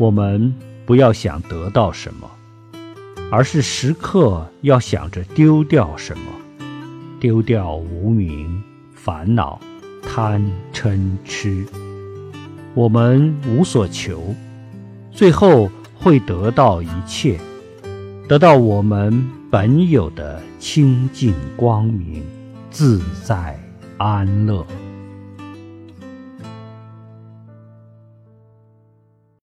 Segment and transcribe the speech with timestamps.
[0.00, 0.54] 我们
[0.86, 2.30] 不要想得到什么
[3.30, 6.24] 而是时刻要想着丢掉什么
[7.20, 8.62] 丢掉无名
[8.94, 9.60] 烦恼
[10.02, 10.42] 贪
[10.72, 11.66] 嗔痴。
[12.72, 14.34] 我们无所求
[15.12, 17.38] 最后会得到一切
[18.26, 22.24] 得到我们本有的清净光明
[22.70, 23.60] 自在
[23.98, 24.64] 安乐。